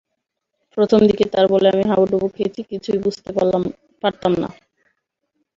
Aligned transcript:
প্রথম 0.77 0.99
দিকে 1.09 1.25
তাঁর 1.33 1.45
বলে 1.53 1.67
আমি 1.73 1.83
হাবুডুবু 1.89 2.27
খেয়েছি, 2.35 2.61
কিছুই 2.71 2.99
বুঝতে 3.05 3.29
পারতাম 4.03 4.33
না। 4.41 4.49